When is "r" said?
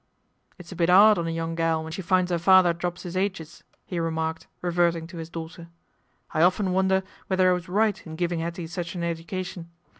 2.31-2.39